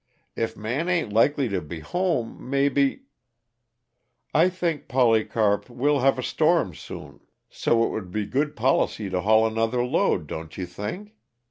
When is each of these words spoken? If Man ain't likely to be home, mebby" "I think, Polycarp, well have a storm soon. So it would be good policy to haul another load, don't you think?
If 0.35 0.57
Man 0.57 0.89
ain't 0.89 1.13
likely 1.13 1.47
to 1.49 1.61
be 1.61 1.79
home, 1.79 2.49
mebby" 2.49 3.03
"I 4.43 4.49
think, 4.49 4.87
Polycarp, 4.87 5.69
well 5.69 5.99
have 5.99 6.17
a 6.17 6.23
storm 6.23 6.73
soon. 6.73 7.19
So 7.51 7.83
it 7.85 7.89
would 7.91 8.09
be 8.09 8.25
good 8.25 8.55
policy 8.55 9.11
to 9.11 9.21
haul 9.21 9.45
another 9.45 9.83
load, 9.85 10.25
don't 10.25 10.57
you 10.57 10.65
think? 10.65 11.13